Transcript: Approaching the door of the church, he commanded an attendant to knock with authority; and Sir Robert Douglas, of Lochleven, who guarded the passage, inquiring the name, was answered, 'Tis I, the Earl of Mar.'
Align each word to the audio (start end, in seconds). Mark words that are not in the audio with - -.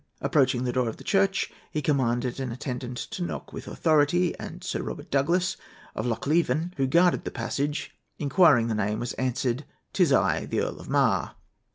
Approaching 0.19 0.63
the 0.63 0.71
door 0.73 0.89
of 0.89 0.97
the 0.97 1.03
church, 1.03 1.51
he 1.69 1.79
commanded 1.79 2.39
an 2.39 2.51
attendant 2.51 2.97
to 2.97 3.21
knock 3.21 3.53
with 3.53 3.67
authority; 3.67 4.33
and 4.39 4.63
Sir 4.63 4.81
Robert 4.81 5.11
Douglas, 5.11 5.57
of 5.93 6.07
Lochleven, 6.07 6.73
who 6.77 6.87
guarded 6.87 7.23
the 7.23 7.29
passage, 7.29 7.95
inquiring 8.17 8.65
the 8.67 8.73
name, 8.73 8.97
was 8.99 9.13
answered, 9.13 9.63
'Tis 9.93 10.11
I, 10.11 10.47
the 10.47 10.61
Earl 10.61 10.79
of 10.79 10.89
Mar.' 10.89 11.35